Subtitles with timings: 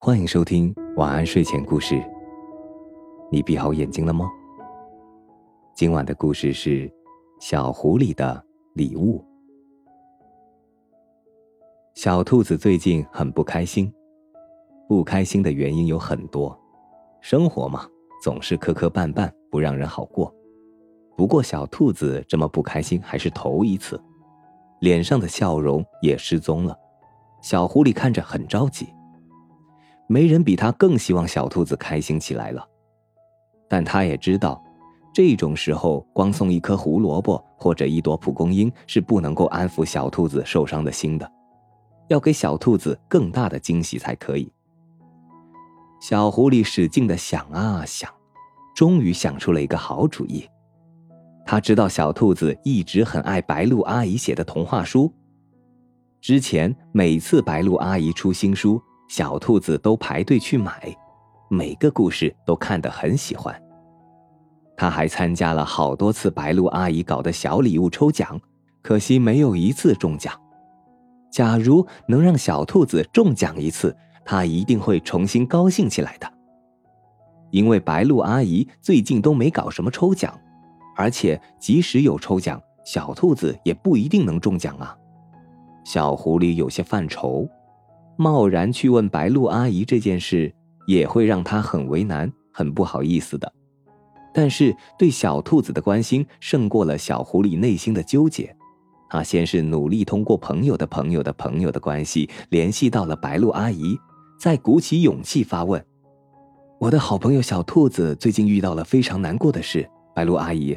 [0.00, 2.00] 欢迎收听晚安睡前故事。
[3.32, 4.30] 你闭好眼睛了吗？
[5.74, 6.88] 今晚的故事是
[7.40, 8.40] 《小狐狸的
[8.74, 9.18] 礼物》。
[11.96, 13.92] 小兔子最近很不开心，
[14.88, 16.56] 不开心的原因有很多。
[17.20, 17.84] 生活嘛，
[18.22, 20.32] 总是磕磕绊绊，不让人好过。
[21.16, 24.00] 不过小兔子这么不开心还是头一次，
[24.78, 26.78] 脸上的笑容也失踪了。
[27.42, 28.86] 小狐狸看着很着急。
[30.08, 32.66] 没人比他更希望小兔子开心起来了，
[33.68, 34.60] 但他也知道，
[35.12, 41.30] 这种时候光送一颗胡萝卜或者一朵蒲公英是不能够安抚小兔子受伤的心的，
[42.08, 44.50] 要给小兔子更大的惊喜才可以。
[46.00, 48.10] 小狐狸使劲的想啊想，
[48.74, 50.48] 终于想出了一个好主意。
[51.44, 55.12] 他知道小兔子一直很爱白鹿阿姨写的童话书，
[56.22, 58.80] 之前每次白鹿阿姨出新书。
[59.08, 60.94] 小兔子都排队去买，
[61.48, 63.60] 每个故事都看得很喜欢。
[64.76, 68.38] 他还参加了好多次白鹿阿姨搞的小礼物抽奖，
[68.82, 70.32] 可惜没有一次中奖。
[71.32, 76.30] 假如能让小兔子中奖一次，他一定会重新高兴起来的。
[77.50, 80.38] 因为白鹿阿姨最近都没搞什么抽奖，
[80.96, 84.94] 而且即使有抽奖，小兔子也不一定能中奖啊。
[85.82, 87.48] 小狐狸有些犯愁。
[88.20, 90.52] 贸然去问白鹿阿姨这件事，
[90.88, 93.50] 也会让她很为难、很不好意思的。
[94.34, 98.54] 但是对小兔子的关心胜过了小狐狸内心的纠结。
[99.08, 103.96] 他先是努力通过朋友的朋友的朋友的关系联系到了白鹿阿姨，
[104.36, 105.82] 再鼓起勇气发问
[106.80, 110.76] ：“我的好朋友小兔子最近遇到了非常难过的事，白鹿阿姨，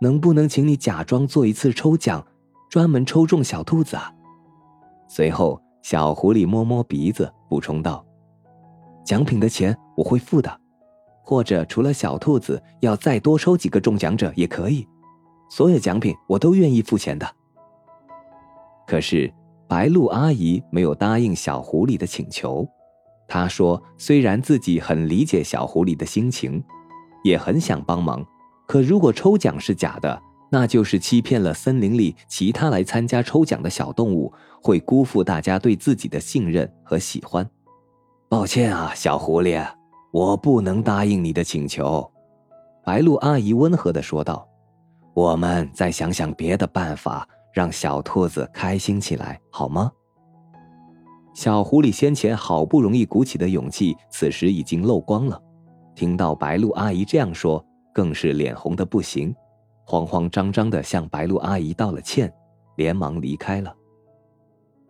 [0.00, 2.26] 能不能请你假装做一次抽奖，
[2.68, 4.12] 专门抽中小兔子啊？”
[5.08, 5.63] 随后。
[5.84, 8.02] 小狐狸摸摸鼻子，补充道
[9.04, 10.50] ：“奖品的钱我会付的，
[11.22, 14.88] 或者除了小兔子，要再多抽几个中奖者也可以。
[15.50, 17.30] 所有奖品我都愿意付钱的。”
[18.88, 19.30] 可是
[19.68, 22.66] 白鹿阿姨没有答应小狐狸的请求。
[23.28, 26.64] 她说：“虽然自己很理解小狐狸的心情，
[27.24, 28.24] 也很想帮忙，
[28.66, 30.18] 可如果抽奖是假的，
[30.50, 34.32] 那就是欺骗了森林里其他来参加抽奖的小动物。”
[34.64, 37.46] 会辜负大家对自己的信任和喜欢，
[38.30, 39.62] 抱歉啊，小狐狸，
[40.10, 42.10] 我不能答应你的请求。”
[42.82, 44.48] 白鹿阿姨温和的说道
[45.12, 49.92] ，“我们再想想别的办法，让小兔子开心起来，好吗？”
[51.34, 55.38] 小狐狸先前好不容易鼓起的勇气，此时已经漏光了。
[55.94, 59.34] 听到白鹿阿姨这样说，更是脸红的不行，
[59.84, 62.32] 慌慌张张的向白鹿阿姨道了歉，
[62.76, 63.74] 连忙离开了。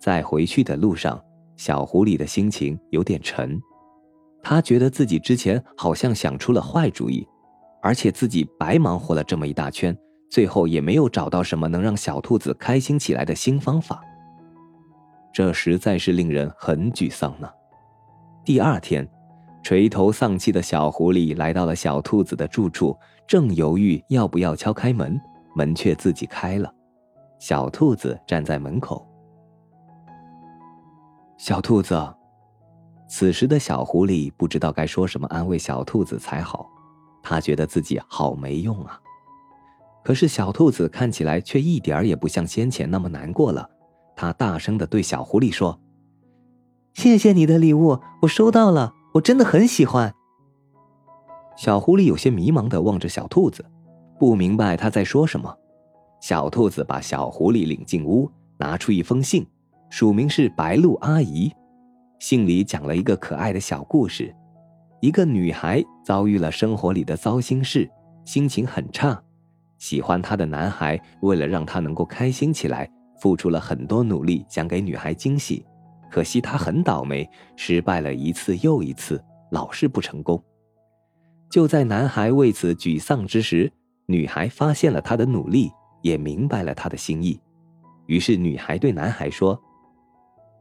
[0.04, 1.18] 在回去的路上，
[1.56, 3.58] 小狐狸的心情有点沉。
[4.42, 7.26] 他觉得自己之前好像想出了坏主意，
[7.80, 9.96] 而且自己白忙活了这么一大圈，
[10.30, 14.02] 最后也没有找到什么能让小兔子开心起来的新方法。
[15.32, 17.48] 这实在是令人很沮丧呢。
[18.44, 19.08] 第二天，
[19.62, 22.94] 垂头丧气的小狐狸来到了小兔子的住处，
[23.26, 25.18] 正犹豫要不要敲开门，
[25.56, 26.70] 门却自己开了。
[27.38, 29.08] 小兔子站在门口。
[31.44, 31.94] 小兔子，
[33.06, 36.66] 此时的小狐狸不知道该说什么安慰小兔子才好，
[37.22, 38.98] 他觉得自己好没用啊。
[40.02, 43.68] 可是小兔子看起来却一点儿也不像先前那么难过了，
[44.16, 45.78] 他大声的对小狐狸说
[46.94, 50.14] ：“谢谢你的礼物，我收到了，我真的很喜欢。”
[51.58, 53.62] 小狐狸有些迷茫的望着小兔子，
[54.18, 55.54] 不明白他在说什么。
[56.22, 59.46] 小兔子把小狐狸领进屋，拿出一封信。
[59.96, 61.54] 署名是白鹿阿姨，
[62.18, 64.34] 信里讲了一个可爱的小故事：
[65.00, 67.88] 一个女孩遭遇了生活里的糟心事，
[68.24, 69.22] 心情很差。
[69.78, 72.90] 喜欢她的男孩为了让她能够开心起来，
[73.20, 75.64] 付出了很多努力，想给女孩惊喜。
[76.10, 77.24] 可惜她很倒霉，
[77.54, 80.42] 失败了一次又一次，老是不成功。
[81.48, 83.72] 就在男孩为此沮丧之时，
[84.06, 85.70] 女孩发现了他的努力，
[86.02, 87.40] 也明白了他的心意。
[88.06, 89.56] 于是女孩对男孩说。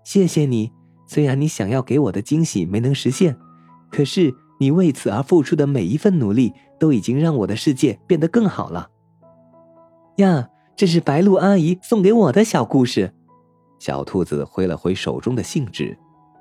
[0.04, 0.72] 谢谢你，
[1.08, 3.38] 虽然你想要给我的惊喜没能实现，
[3.92, 8.90] 可是你为此而付出的每一份努力，都已经让我的世界变得更好了。
[10.18, 13.14] 呀，这是白鹿阿姨送给我的小故事。
[13.80, 15.98] 小兔子挥了挥手中的信纸，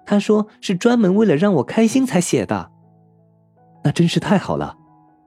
[0.06, 2.70] 他说是专门为了让我开心才写的。
[3.82, 4.76] 那真是太好了，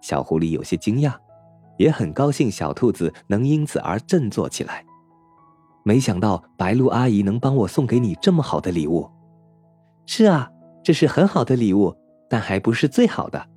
[0.02, 1.14] 小狐狸有些惊讶，
[1.78, 4.85] 也很高兴小兔子能因此而振作起来。
[5.88, 9.08] 没想到白鹿阿姨能帮我送给你这么好的礼物。
[10.08, 10.50] 是啊，
[10.84, 11.96] 这是很好的礼物，
[12.28, 13.48] 但还不是最好的。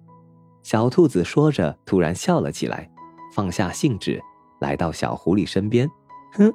[0.62, 2.90] 小兔子说着，突然笑了起来，
[3.34, 4.20] 放下兴致，
[4.60, 5.88] 来到小狐狸身边。
[6.34, 6.52] 哼，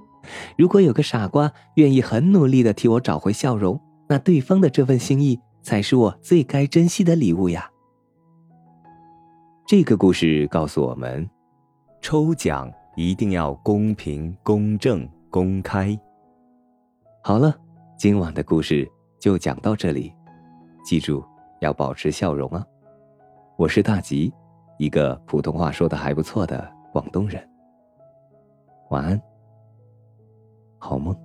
[0.56, 7.72] 如果有个傻瓜愿意很努力的替我找回笑容，那对方的这份心意才是我最该珍惜的礼物呀。
[9.66, 11.28] 这个故事告诉我们，
[12.00, 16.00] 抽奖一定要公平、公正、公开。
[17.24, 17.52] 好了，
[17.98, 18.88] 今晚的故事
[19.20, 20.14] 就讲到这里，
[20.86, 21.26] 记住
[21.60, 22.64] 要保持笑容啊！
[23.58, 24.32] 我是大吉，
[24.78, 27.44] 一个普通话说的还不错的广东人。
[28.92, 29.20] 晚安。
[30.78, 31.18] 好梦。